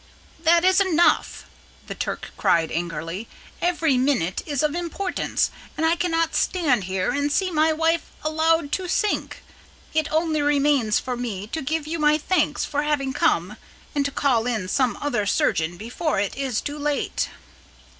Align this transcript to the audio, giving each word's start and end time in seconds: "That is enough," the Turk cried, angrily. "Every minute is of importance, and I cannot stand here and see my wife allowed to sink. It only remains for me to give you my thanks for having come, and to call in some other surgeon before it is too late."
"That 0.39 0.65
is 0.65 0.79
enough," 0.79 1.45
the 1.85 1.93
Turk 1.93 2.31
cried, 2.35 2.71
angrily. 2.71 3.27
"Every 3.61 3.99
minute 3.99 4.41
is 4.47 4.63
of 4.63 4.73
importance, 4.73 5.51
and 5.77 5.85
I 5.85 5.95
cannot 5.95 6.33
stand 6.33 6.85
here 6.85 7.11
and 7.11 7.31
see 7.31 7.51
my 7.51 7.71
wife 7.71 8.01
allowed 8.23 8.71
to 8.71 8.87
sink. 8.87 9.43
It 9.93 10.11
only 10.11 10.41
remains 10.41 10.97
for 10.97 11.15
me 11.15 11.45
to 11.49 11.61
give 11.61 11.85
you 11.85 11.99
my 11.99 12.17
thanks 12.17 12.65
for 12.65 12.81
having 12.81 13.13
come, 13.13 13.57
and 13.93 14.03
to 14.03 14.09
call 14.09 14.47
in 14.47 14.67
some 14.67 14.97
other 14.99 15.27
surgeon 15.27 15.77
before 15.77 16.19
it 16.19 16.35
is 16.35 16.61
too 16.61 16.79
late." 16.79 17.29